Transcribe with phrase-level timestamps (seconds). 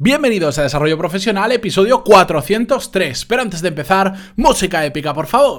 [0.00, 3.24] Bienvenidos a Desarrollo Profesional, episodio 403.
[3.24, 5.58] Pero antes de empezar, música épica, por favor.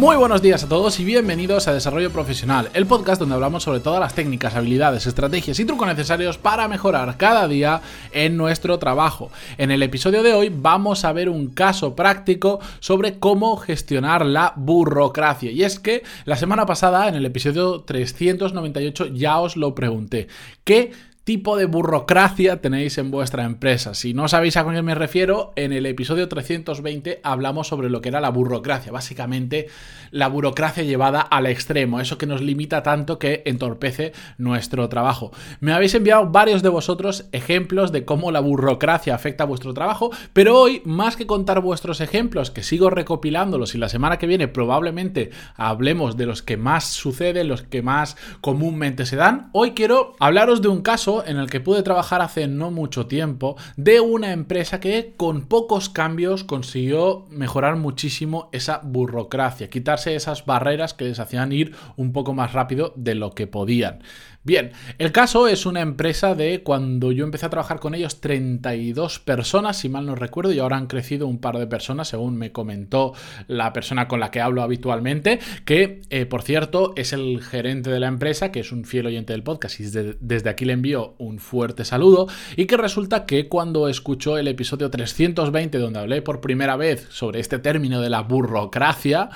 [0.00, 3.80] Muy buenos días a todos y bienvenidos a Desarrollo Profesional, el podcast donde hablamos sobre
[3.80, 9.30] todas las técnicas, habilidades, estrategias y trucos necesarios para mejorar cada día en nuestro trabajo.
[9.58, 14.54] En el episodio de hoy vamos a ver un caso práctico sobre cómo gestionar la
[14.56, 15.50] burocracia.
[15.50, 20.28] Y es que la semana pasada, en el episodio 398, ya os lo pregunté.
[20.64, 20.92] ¿Qué
[21.24, 23.94] tipo de burocracia tenéis en vuestra empresa.
[23.94, 28.08] Si no sabéis a qué me refiero, en el episodio 320 hablamos sobre lo que
[28.08, 29.68] era la burocracia, básicamente
[30.10, 35.30] la burocracia llevada al extremo, eso que nos limita tanto que entorpece nuestro trabajo.
[35.60, 40.10] Me habéis enviado varios de vosotros ejemplos de cómo la burocracia afecta a vuestro trabajo,
[40.32, 44.48] pero hoy, más que contar vuestros ejemplos, que sigo recopilándolos y la semana que viene
[44.48, 50.14] probablemente hablemos de los que más suceden, los que más comúnmente se dan, hoy quiero
[50.18, 54.32] hablaros de un caso en el que pude trabajar hace no mucho tiempo de una
[54.32, 61.18] empresa que con pocos cambios consiguió mejorar muchísimo esa burocracia, quitarse esas barreras que les
[61.18, 64.02] hacían ir un poco más rápido de lo que podían.
[64.42, 69.18] Bien, el caso es una empresa de cuando yo empecé a trabajar con ellos 32
[69.18, 72.50] personas, si mal no recuerdo, y ahora han crecido un par de personas, según me
[72.50, 73.12] comentó
[73.48, 78.00] la persona con la que hablo habitualmente, que eh, por cierto es el gerente de
[78.00, 81.16] la empresa, que es un fiel oyente del podcast y desde, desde aquí le envío
[81.18, 86.40] un fuerte saludo, y que resulta que cuando escuchó el episodio 320 donde hablé por
[86.40, 89.28] primera vez sobre este término de la burocracia,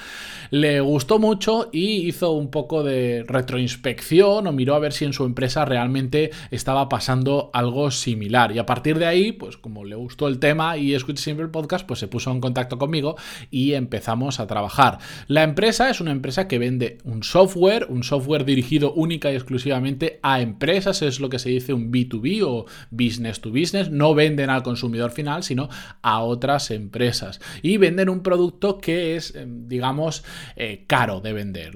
[0.51, 5.13] le gustó mucho y hizo un poco de retroinspección o miró a ver si en
[5.13, 8.53] su empresa realmente estaba pasando algo similar.
[8.53, 11.51] Y a partir de ahí, pues como le gustó el tema y escuché siempre el
[11.51, 13.17] podcast, pues se puso en contacto conmigo
[13.51, 14.99] y empezamos a trabajar.
[15.27, 20.21] La empresa es una empresa que vende un software, un software dirigido única y exclusivamente
[20.23, 23.91] a empresas, es lo que se dice un B2B o business to business.
[23.91, 25.69] No venden al consumidor final, sino
[26.03, 27.41] a otras empresas.
[27.63, 30.25] Y venden un producto que es, em, digamos,
[30.57, 31.73] eh, caro de vender.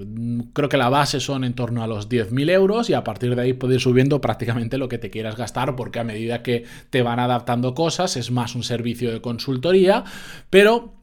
[0.53, 3.41] Creo que la base son en torno a los 10.000 euros y a partir de
[3.41, 7.01] ahí puedes ir subiendo prácticamente lo que te quieras gastar porque a medida que te
[7.01, 10.03] van adaptando cosas es más un servicio de consultoría,
[10.51, 10.98] pero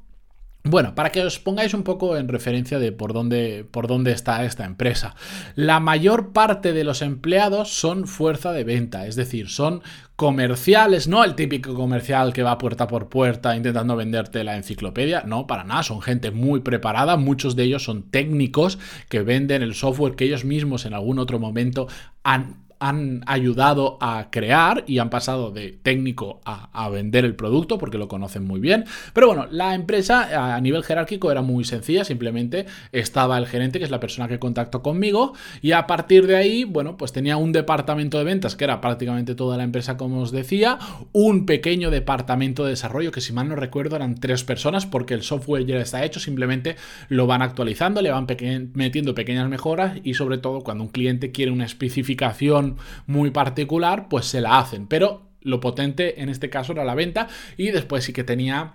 [0.69, 4.45] bueno, para que os pongáis un poco en referencia de por dónde, por dónde está
[4.45, 5.15] esta empresa.
[5.55, 9.83] La mayor parte de los empleados son fuerza de venta, es decir, son
[10.17, 15.47] comerciales, no el típico comercial que va puerta por puerta intentando venderte la enciclopedia, no,
[15.47, 18.79] para nada, son gente muy preparada, muchos de ellos son técnicos
[19.09, 21.87] que venden el software que ellos mismos en algún otro momento
[22.23, 27.99] han han ayudado a crear y han pasado de técnico a, vender el producto porque
[27.99, 28.85] lo conocen muy bien.
[29.13, 33.85] Pero bueno, la empresa a nivel jerárquico era muy sencilla, simplemente estaba el gerente, que
[33.85, 37.53] es la persona que contactó conmigo, y a partir de ahí, bueno, pues tenía un
[37.53, 40.79] departamento de ventas, que era prácticamente toda la empresa, como os decía,
[41.13, 45.23] un pequeño departamento de desarrollo, que si mal no recuerdo eran tres personas, porque el
[45.23, 46.77] software ya está hecho, simplemente
[47.09, 48.27] lo van actualizando, le van
[48.75, 52.66] metiendo pequeñas mejoras y sobre todo cuando un cliente quiere una especificación
[53.07, 54.87] muy particular, pues se la hacen.
[54.87, 58.75] Pero lo potente en este caso era la venta y después sí que tenía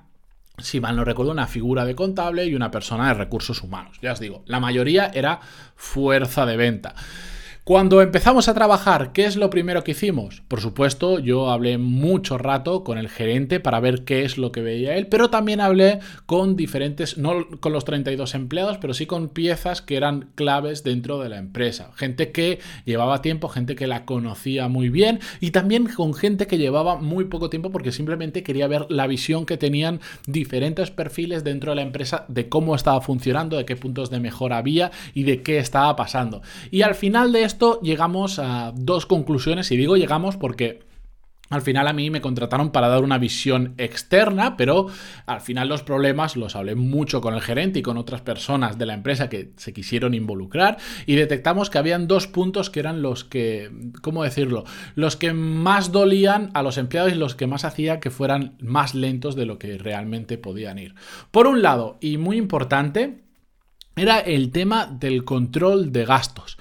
[0.58, 3.98] si mal no recuerdo, una figura de contable y una persona de recursos humanos.
[4.02, 5.40] Ya os digo, la mayoría era
[5.76, 6.96] fuerza de venta.
[7.64, 10.42] Cuando empezamos a trabajar, ¿qué es lo primero que hicimos?
[10.48, 14.62] Por supuesto, yo hablé mucho rato con el gerente para ver qué es lo que
[14.62, 19.30] veía él, pero también hablé con diferentes, no con los 32 empleados, pero sí con
[19.30, 21.92] piezas que eran claves dentro de la empresa.
[21.94, 26.58] Gente que llevaba tiempo, gente que la conocía muy bien y también con gente que
[26.58, 31.74] llevaba muy poco tiempo porque simplemente quería ver la visión que tenían diferentes perfiles dentro
[31.74, 35.44] de la empresa de cómo estaba funcionando, de qué puntos de mejora había y de
[35.44, 36.42] qué estaba pasando.
[36.72, 40.80] Y al final de esto llegamos a dos conclusiones y digo llegamos porque
[41.50, 44.88] al final a mí me contrataron para dar una visión externa, pero
[45.26, 48.86] al final los problemas los hablé mucho con el gerente y con otras personas de
[48.86, 53.26] la empresa que se quisieron involucrar y detectamos que habían dos puntos que eran los
[53.26, 53.70] que,
[54.02, 54.64] ¿cómo decirlo?
[54.96, 58.96] Los que más dolían a los empleados y los que más hacía que fueran más
[58.96, 60.96] lentos de lo que realmente podían ir.
[61.32, 63.26] Por un lado, y muy importante,
[63.98, 66.58] era el tema del control de gastos.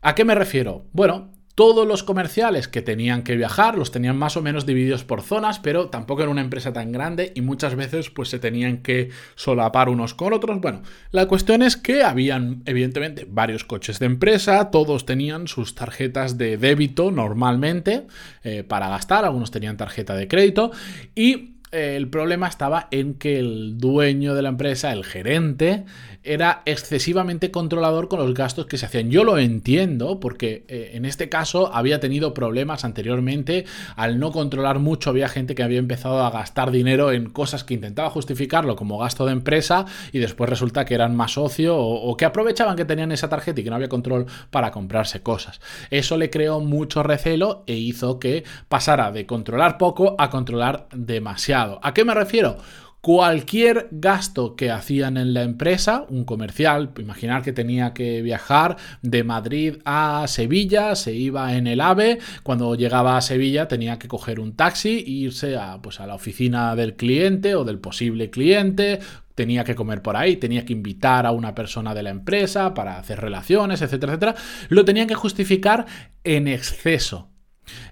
[0.00, 0.84] ¿A qué me refiero?
[0.92, 5.22] Bueno, todos los comerciales que tenían que viajar los tenían más o menos divididos por
[5.22, 9.10] zonas, pero tampoco era una empresa tan grande y muchas veces pues se tenían que
[9.34, 10.60] solapar unos con otros.
[10.60, 16.38] Bueno, la cuestión es que habían evidentemente varios coches de empresa, todos tenían sus tarjetas
[16.38, 18.06] de débito normalmente
[18.44, 20.70] eh, para gastar, algunos tenían tarjeta de crédito
[21.16, 25.84] y el problema estaba en que el dueño de la empresa, el gerente,
[26.24, 29.10] era excesivamente controlador con los gastos que se hacían.
[29.10, 33.64] Yo lo entiendo porque eh, en este caso había tenido problemas anteriormente.
[33.96, 37.74] Al no controlar mucho había gente que había empezado a gastar dinero en cosas que
[37.74, 42.16] intentaba justificarlo como gasto de empresa y después resulta que eran más ocio o, o
[42.16, 45.60] que aprovechaban que tenían esa tarjeta y que no había control para comprarse cosas.
[45.90, 51.57] Eso le creó mucho recelo e hizo que pasara de controlar poco a controlar demasiado.
[51.82, 52.58] ¿A qué me refiero?
[53.00, 59.24] cualquier gasto que hacían en la empresa, un comercial, imaginar que tenía que viajar de
[59.24, 64.40] Madrid a Sevilla, se iba en el AVE, cuando llegaba a Sevilla tenía que coger
[64.40, 68.98] un taxi e irse a, pues, a la oficina del cliente o del posible cliente,
[69.34, 72.98] tenía que comer por ahí, tenía que invitar a una persona de la empresa para
[72.98, 74.34] hacer relaciones, etcétera, etcétera,
[74.68, 75.86] lo tenían que justificar
[76.24, 77.27] en exceso.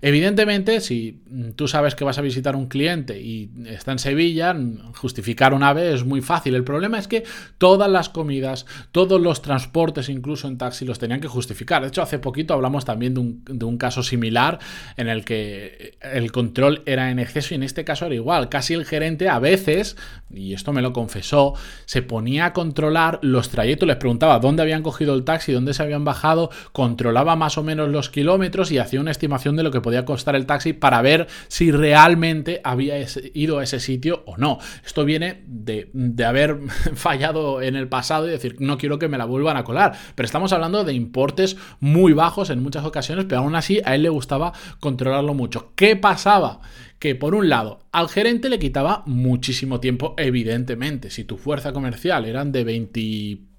[0.01, 1.21] Evidentemente, si
[1.57, 4.57] tú sabes que vas a visitar un cliente y está en Sevilla,
[4.95, 6.55] justificar un ave es muy fácil.
[6.55, 7.25] El problema es que
[7.59, 11.83] todas las comidas, todos los transportes, incluso en taxi, los tenían que justificar.
[11.83, 14.59] De hecho, hace poquito hablamos también de un, de un caso similar
[14.97, 18.49] en el que el control era en exceso y en este caso era igual.
[18.49, 19.97] Casi el gerente a veces,
[20.31, 24.83] y esto me lo confesó, se ponía a controlar los trayectos, les preguntaba dónde habían
[24.83, 29.01] cogido el taxi, dónde se habían bajado, controlaba más o menos los kilómetros y hacía
[29.01, 32.95] una estimación de lo que podía costar el taxi para ver si realmente había
[33.35, 34.59] ido a ese sitio o no.
[34.85, 36.59] Esto viene de, de haber
[36.95, 39.93] fallado en el pasado y decir, no quiero que me la vuelvan a colar.
[40.15, 44.03] Pero estamos hablando de importes muy bajos en muchas ocasiones, pero aún así a él
[44.03, 45.73] le gustaba controlarlo mucho.
[45.75, 46.61] ¿Qué pasaba?
[46.99, 51.11] Que por un lado al gerente le quitaba muchísimo tiempo, evidentemente.
[51.11, 53.01] Si tu fuerza comercial eran de 20,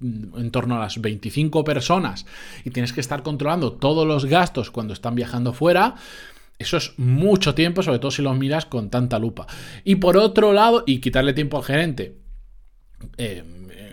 [0.02, 2.26] en torno a las 25 personas
[2.66, 5.96] y tienes que estar controlando todos los gastos cuando están viajando fuera,
[6.60, 9.46] eso es mucho tiempo, sobre todo si lo miras con tanta lupa.
[9.84, 12.18] Y por otro lado, y quitarle tiempo al gerente.
[13.18, 13.44] Eh,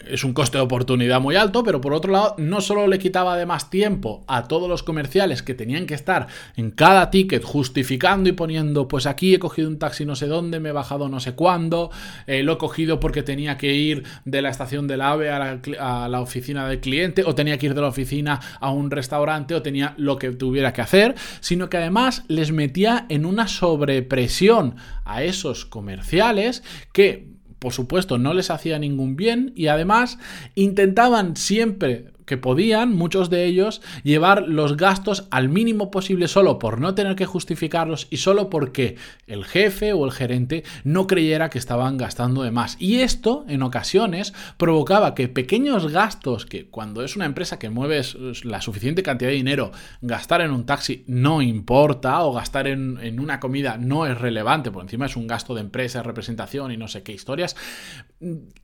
[0.09, 3.37] es un coste de oportunidad muy alto, pero por otro lado no solo le quitaba
[3.37, 8.29] de más tiempo a todos los comerciales que tenían que estar en cada ticket justificando
[8.29, 11.21] y poniendo, pues aquí he cogido un taxi no sé dónde, me he bajado no
[11.21, 11.91] sé cuándo,
[12.27, 16.05] eh, lo he cogido porque tenía que ir de la estación del AVE a la,
[16.05, 19.55] a la oficina del cliente, o tenía que ir de la oficina a un restaurante,
[19.55, 24.77] o tenía lo que tuviera que hacer, sino que además les metía en una sobrepresión
[25.05, 26.63] a esos comerciales
[26.93, 30.19] que por supuesto, no les hacía ningún bien y además
[30.55, 36.81] intentaban siempre que podían, muchos de ellos, llevar los gastos al mínimo posible solo por
[36.81, 41.59] no tener que justificarlos y solo porque el jefe o el gerente no creyera que
[41.59, 42.77] estaban gastando de más.
[42.79, 48.03] Y esto, en ocasiones, provocaba que pequeños gastos, que cuando es una empresa que mueve
[48.45, 53.21] la suficiente cantidad de dinero, gastar en un taxi no importa o gastar en, en
[53.21, 56.89] una comida no es relevante, por encima es un gasto de empresa, representación y no
[56.89, 57.57] sé qué historias,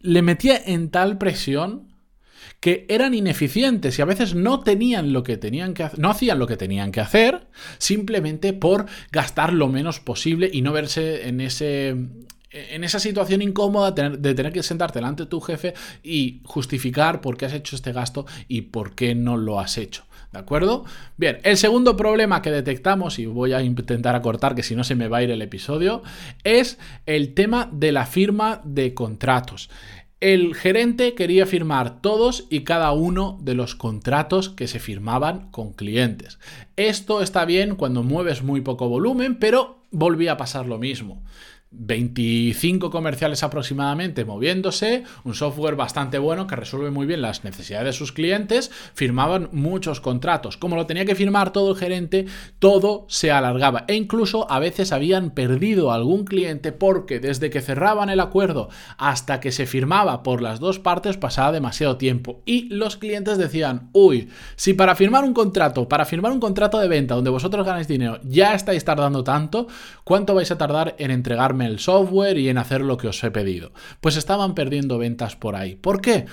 [0.00, 1.88] le metía en tal presión
[2.60, 6.46] que eran ineficientes y a veces no tenían lo que tenían que no hacían lo
[6.46, 7.46] que tenían que hacer
[7.78, 11.96] simplemente por gastar lo menos posible y no verse en ese
[12.52, 17.36] en esa situación incómoda de tener que sentarte delante de tu jefe y justificar por
[17.36, 20.04] qué has hecho este gasto y por qué no lo has hecho.
[20.32, 20.84] ¿De acuerdo?
[21.16, 24.94] Bien, el segundo problema que detectamos, y voy a intentar acortar que si no se
[24.94, 26.02] me va a ir el episodio,
[26.44, 29.70] es el tema de la firma de contratos.
[30.20, 35.72] El gerente quería firmar todos y cada uno de los contratos que se firmaban con
[35.72, 36.38] clientes.
[36.76, 41.22] Esto está bien cuando mueves muy poco volumen, pero volvía a pasar lo mismo.
[41.72, 47.92] 25 comerciales aproximadamente moviéndose, un software bastante bueno que resuelve muy bien las necesidades de
[47.92, 50.56] sus clientes, firmaban muchos contratos.
[50.56, 52.26] Como lo tenía que firmar todo el gerente,
[52.58, 58.10] todo se alargaba e incluso a veces habían perdido algún cliente porque desde que cerraban
[58.10, 62.96] el acuerdo hasta que se firmaba por las dos partes pasaba demasiado tiempo y los
[62.96, 67.30] clientes decían, uy, si para firmar un contrato, para firmar un contrato de venta donde
[67.30, 69.68] vosotros ganáis dinero ya estáis tardando tanto,
[70.02, 73.30] ¿cuánto vais a tardar en entregarme el software y en hacer lo que os he
[73.30, 73.72] pedido.
[74.00, 75.76] Pues estaban perdiendo ventas por ahí.
[75.76, 76.26] ¿Por qué?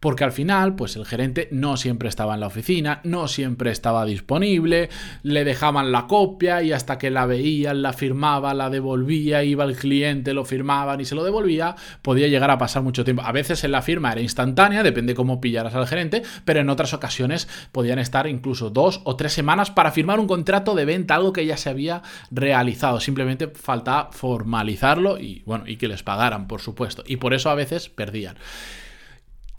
[0.00, 4.06] Porque al final, pues el gerente no siempre estaba en la oficina, no siempre estaba
[4.06, 4.88] disponible,
[5.22, 9.76] le dejaban la copia y hasta que la veían, la firmaba, la devolvía, iba el
[9.76, 13.22] cliente, lo firmaban y se lo devolvía, podía llegar a pasar mucho tiempo.
[13.22, 16.94] A veces en la firma era instantánea, depende cómo pillaras al gerente, pero en otras
[16.94, 21.34] ocasiones podían estar incluso dos o tres semanas para firmar un contrato de venta, algo
[21.34, 23.00] que ya se había realizado.
[23.00, 27.04] Simplemente faltaba formalizarlo y bueno, y que les pagaran, por supuesto.
[27.06, 28.36] Y por eso a veces perdían.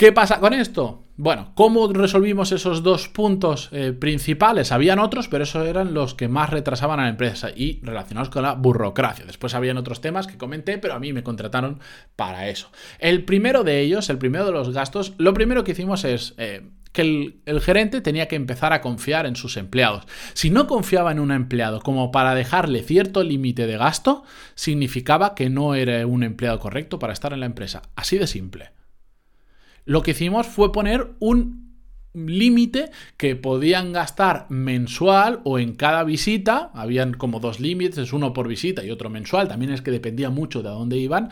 [0.01, 1.03] ¿Qué pasa con esto?
[1.15, 4.71] Bueno, ¿cómo resolvimos esos dos puntos eh, principales?
[4.71, 8.41] Habían otros, pero esos eran los que más retrasaban a la empresa y relacionados con
[8.41, 9.25] la burocracia.
[9.25, 11.81] Después habían otros temas que comenté, pero a mí me contrataron
[12.15, 12.71] para eso.
[12.97, 16.33] El primero de ellos, el primero de los gastos, lo primero que hicimos es...
[16.39, 20.05] Eh, que el, el, gerente tenía que empezar a confiar en sus empleados.
[20.33, 24.23] Si no confiaba en un empleado como para dejarle cierto límite de gasto,
[24.55, 27.83] significaba que no era un empleado correcto para estar en la empresa.
[27.95, 28.71] Así de simple
[29.85, 31.61] lo que hicimos fue poner un
[32.13, 38.47] límite que podían gastar mensual o en cada visita, habían como dos límites, uno por
[38.47, 41.29] visita y otro mensual, también es que dependía mucho de a dónde iban,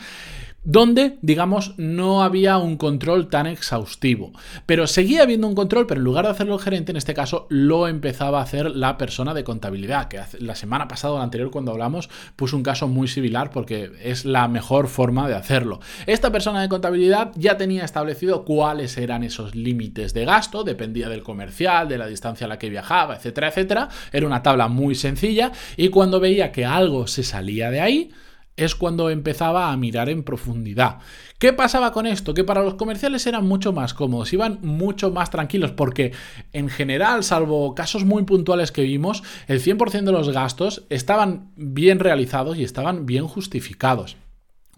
[0.64, 4.32] donde, digamos, no había un control tan exhaustivo.
[4.66, 7.48] Pero seguía habiendo un control, pero en lugar de hacerlo el gerente, en este caso
[7.50, 11.52] lo empezaba a hacer la persona de contabilidad, que la semana pasada o la anterior
[11.52, 15.80] cuando hablamos puso un caso muy similar porque es la mejor forma de hacerlo.
[16.06, 21.24] Esta persona de contabilidad ya tenía establecido cuáles eran esos límites de gasto, dependía del
[21.24, 23.90] comercial, de la distancia a la que viajaba, etcétera, etcétera.
[24.12, 28.12] Era una tabla muy sencilla y cuando veía que algo se salía de ahí,
[28.60, 31.00] es cuando empezaba a mirar en profundidad.
[31.38, 32.34] ¿Qué pasaba con esto?
[32.34, 36.12] Que para los comerciales eran mucho más cómodos, iban mucho más tranquilos, porque
[36.52, 42.00] en general, salvo casos muy puntuales que vimos, el 100% de los gastos estaban bien
[42.00, 44.18] realizados y estaban bien justificados.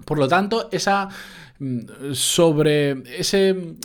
[0.05, 1.09] Por lo tanto, esa
[1.59, 3.77] mm, sobre ese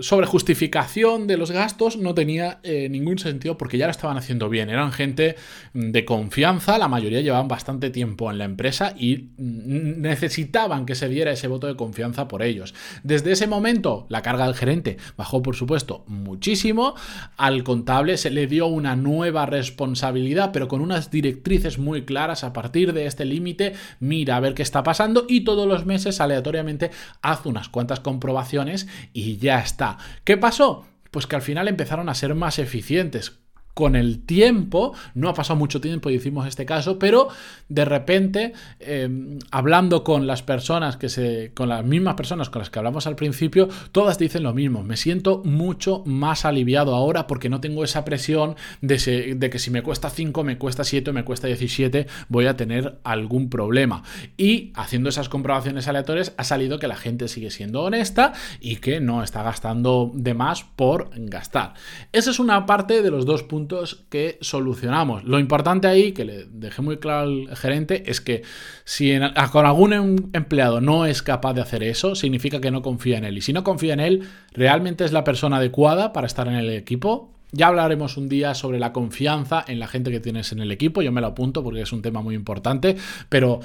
[0.00, 4.48] sobre justificación de los gastos no tenía eh, ningún sentido porque ya lo estaban haciendo
[4.48, 4.70] bien.
[4.70, 5.36] Eran gente
[5.74, 11.32] de confianza, la mayoría llevaban bastante tiempo en la empresa y necesitaban que se diera
[11.32, 12.74] ese voto de confianza por ellos.
[13.02, 16.94] Desde ese momento, la carga del gerente bajó, por supuesto, muchísimo.
[17.36, 22.52] Al contable se le dio una nueva responsabilidad, pero con unas directrices muy claras a
[22.52, 23.74] partir de este límite.
[24.00, 28.88] Mira a ver qué está pasando y todos los meses aleatoriamente haz unas cuantas comprobaciones
[29.12, 29.81] y ya está
[30.24, 30.86] ¿Qué pasó?
[31.10, 33.41] Pues que al final empezaron a ser más eficientes
[33.74, 37.28] con el tiempo, no ha pasado mucho tiempo y hicimos este caso, pero
[37.68, 42.70] de repente, em, hablando con las personas que se, con las mismas personas con las
[42.70, 44.82] que hablamos al principio, todas dicen lo mismo.
[44.82, 49.70] Me siento mucho más aliviado ahora porque no tengo esa presión de, de que si
[49.70, 54.02] me cuesta 5, me cuesta 7 o me cuesta 17, voy a tener algún problema.
[54.36, 59.00] Y haciendo esas comprobaciones aleatorias, ha salido que la gente sigue siendo honesta y que
[59.00, 61.74] no está gastando de más por gastar.
[62.12, 63.61] Esa es una parte de los dos puntos
[64.08, 65.24] que solucionamos.
[65.24, 68.42] Lo importante ahí, que le dejé muy claro al gerente, es que
[68.84, 69.12] si
[69.52, 73.24] con algún em, empleado no es capaz de hacer eso, significa que no confía en
[73.24, 73.38] él.
[73.38, 76.70] Y si no confía en él, realmente es la persona adecuada para estar en el
[76.70, 77.32] equipo.
[77.52, 81.02] Ya hablaremos un día sobre la confianza en la gente que tienes en el equipo.
[81.02, 82.96] Yo me lo apunto porque es un tema muy importante,
[83.28, 83.60] pero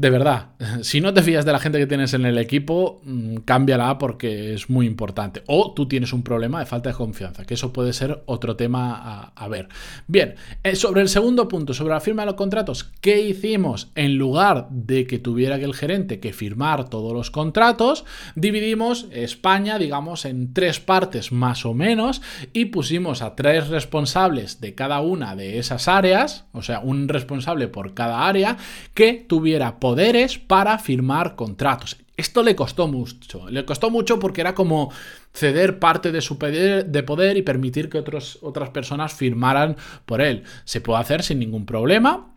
[0.00, 0.46] de verdad,
[0.80, 4.54] si no te fías de la gente que tienes en el equipo, mm, cámbiala porque
[4.54, 5.42] es muy importante.
[5.46, 9.30] O tú tienes un problema de falta de confianza, que eso puede ser otro tema
[9.36, 9.68] a, ver.
[10.06, 13.90] Bien, eh, sobre el segundo punto, sobre la firma de los contratos, ¿qué hicimos?
[13.94, 19.78] En lugar de que tuviera que el gerente que firmar todos los contratos, dividimos España,
[19.78, 22.22] digamos, en tres partes más o menos
[22.54, 27.68] y pusimos a tres responsables de cada una de esas áreas, o sea, un responsable
[27.68, 28.56] por cada área,
[28.94, 31.96] que tuviera poderes para firmar contratos.
[32.16, 34.92] Esto le costó mucho, le costó mucho porque era como
[35.32, 40.44] ceder parte de su poder, de poder y permitir que otras personas firmaran por él.
[40.64, 42.36] Se puede hacer sin ningún problema,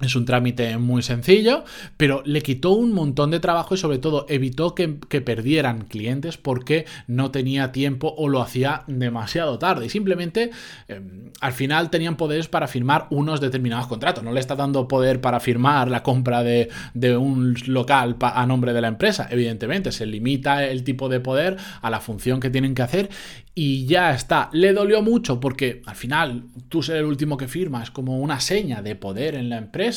[0.00, 1.64] es un trámite muy sencillo,
[1.96, 4.88] pero le quitó un montón de trabajo y sobre todo evitó que,
[5.20, 9.86] perdieran clientes porque no tenía tiempo o lo hacía demasiado tarde.
[9.86, 10.50] Y simplemente
[10.88, 14.24] em, al final tenían poderes para firmar unos determinados contratos.
[14.24, 18.72] No le está dando poder para firmar la compra de, de un local a nombre
[18.72, 19.28] de la empresa.
[19.30, 23.10] Evidentemente, se limita el tipo de poder a la función que tienen que hacer
[23.54, 24.48] y ya está.
[24.52, 28.40] Le dolió mucho porque al final tú ser el último que firma es como una
[28.40, 29.89] seña de poder en la empresa,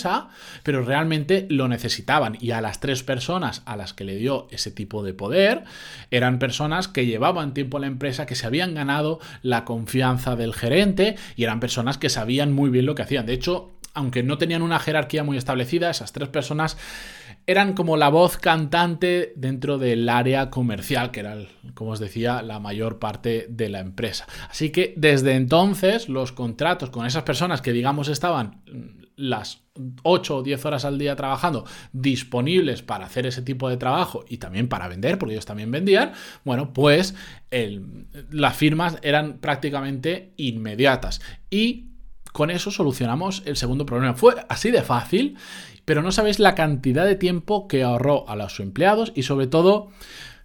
[0.64, 4.72] pero realmente lo necesitaban y a las tres personas a las que le dio ese
[4.72, 5.64] tipo de poder
[6.12, 10.54] eran personas que llevaban tiempo en la empresa, que se habían ganado la confianza del
[10.54, 13.26] gerente y eran personas que sabían muy bien lo que hacían.
[13.26, 16.78] De hecho, aunque no tenían una jerarquía muy establecida, esas tres personas
[17.46, 21.38] eran como la voz cantante dentro del área comercial, que era,
[21.74, 24.26] como os decía, la mayor parte de la empresa.
[24.50, 28.62] Así que desde entonces los contratos con esas personas que digamos estaban
[29.16, 29.64] las
[30.04, 34.38] 8 o 10 horas al día trabajando disponibles para hacer ese tipo de trabajo y
[34.38, 37.16] también para vender, porque ellos también vendían, bueno, pues
[38.30, 41.22] las firmas eran prácticamente inmediatas.
[41.50, 41.90] Y
[42.32, 44.16] con eso solucionamos el segundo problema.
[44.16, 45.38] Fue así de fácil
[45.86, 49.90] pero no sabéis la cantidad de tiempo que ahorró a los empleados y sobre todo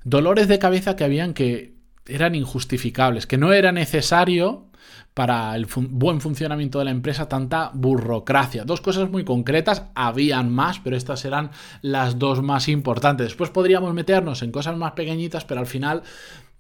[0.04, 4.67] dolores de cabeza que habían que eran injustificables, que no era necesario
[5.14, 8.64] para el buen funcionamiento de la empresa tanta burocracia.
[8.64, 11.50] Dos cosas muy concretas, habían más, pero estas eran
[11.82, 13.28] las dos más importantes.
[13.28, 16.02] Después podríamos meternos en cosas más pequeñitas, pero al final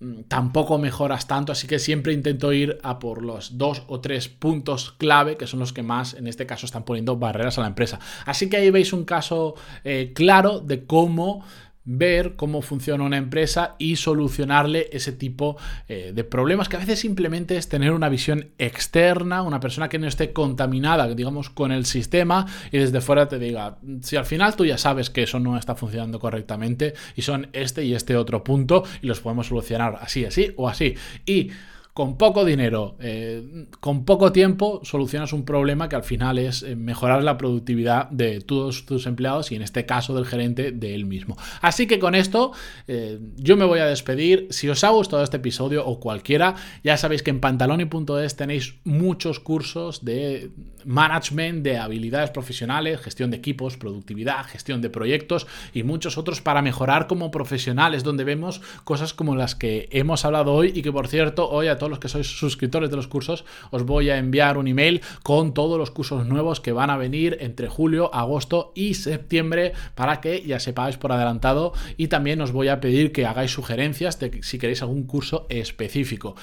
[0.00, 4.28] mm, tampoco mejoras tanto, así que siempre intento ir a por los dos o tres
[4.28, 7.68] puntos clave, que son los que más en este caso están poniendo barreras a la
[7.68, 8.00] empresa.
[8.26, 11.44] Así que ahí veis un caso eh, claro de cómo
[11.90, 15.56] ver cómo funciona una empresa y solucionarle ese tipo
[15.88, 19.98] eh, de problemas que a veces simplemente es tener una visión externa, una persona que
[19.98, 24.54] no esté contaminada, digamos, con el sistema y desde fuera te diga, si al final
[24.54, 28.44] tú ya sabes que eso no está funcionando correctamente y son este y este otro
[28.44, 30.94] punto y los podemos solucionar así, así o así.
[31.24, 31.50] Y
[31.98, 36.76] con poco dinero, eh, con poco tiempo, solucionas un problema que al final es eh,
[36.76, 41.06] mejorar la productividad de todos tus empleados y en este caso del gerente de él
[41.06, 41.36] mismo.
[41.60, 42.52] Así que con esto
[42.86, 44.46] eh, yo me voy a despedir.
[44.50, 49.40] Si os ha gustado este episodio o cualquiera, ya sabéis que en pantaloni.es tenéis muchos
[49.40, 50.52] cursos de
[50.84, 56.62] management, de habilidades profesionales, gestión de equipos, productividad, gestión de proyectos y muchos otros para
[56.62, 61.08] mejorar como profesionales, donde vemos cosas como las que hemos hablado hoy y que por
[61.08, 64.58] cierto hoy a todos los que sois suscriptores de los cursos, os voy a enviar
[64.58, 68.94] un email con todos los cursos nuevos que van a venir entre julio, agosto y
[68.94, 73.50] septiembre para que ya sepáis por adelantado y también os voy a pedir que hagáis
[73.50, 76.34] sugerencias de si queréis algún curso específico.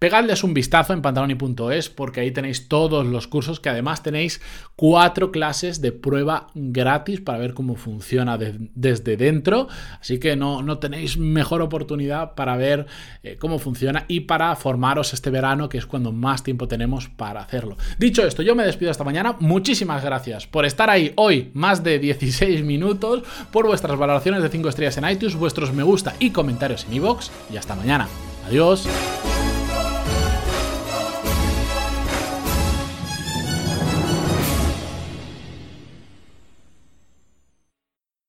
[0.00, 4.40] Pegadles un vistazo en pantaloni.es porque ahí tenéis todos los cursos que además tenéis
[4.74, 9.68] cuatro clases de prueba gratis para ver cómo funciona desde dentro.
[10.00, 12.86] Así que no, no, tenéis mejor oportunidad para ver
[13.22, 17.42] eh, cómo funciona y para formaros este verano que es cuando más tiempo tenemos para
[17.42, 17.76] hacerlo.
[17.98, 19.36] Dicho esto, yo me despido hasta mañana.
[19.38, 24.66] Muchísimas gracias por estar ahí hoy más de 16 minutos, por vuestras valoraciones de 5
[24.66, 28.08] estrellas en iTunes, vuestros me gusta y comentarios en iVoox y hasta mañana.
[28.46, 28.88] Adiós.